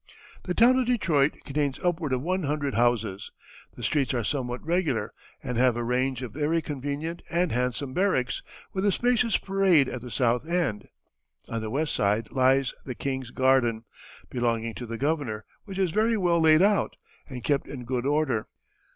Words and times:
"The 0.45 0.55
town 0.55 0.79
of 0.79 0.87
Detroit 0.87 1.35
contains 1.45 1.77
upward 1.83 2.11
of 2.11 2.23
one 2.23 2.41
hundred 2.41 2.73
houses. 2.73 3.29
The 3.75 3.83
streets 3.83 4.15
are 4.15 4.23
somewhat 4.23 4.65
regular, 4.65 5.13
and 5.43 5.59
have 5.59 5.77
a 5.77 5.83
range 5.83 6.23
of 6.23 6.31
very 6.33 6.59
convenient 6.59 7.21
and 7.29 7.51
handsome 7.51 7.93
barracks 7.93 8.41
with 8.73 8.83
a 8.83 8.91
spacious 8.91 9.37
parade 9.37 9.87
at 9.87 10.01
the 10.01 10.09
south 10.09 10.49
end. 10.49 10.87
On 11.49 11.61
the 11.61 11.69
west 11.69 11.93
side 11.93 12.31
lies 12.31 12.73
the 12.83 12.95
King's 12.95 13.29
Garden, 13.29 13.85
belonging 14.27 14.73
to 14.73 14.87
the 14.87 14.97
Governor, 14.97 15.45
which 15.65 15.77
is 15.77 15.91
very 15.91 16.17
well 16.17 16.41
laid 16.41 16.63
out, 16.63 16.95
and 17.29 17.43
kept 17.43 17.67
in 17.67 17.85
good 17.85 18.07
order. 18.07 18.47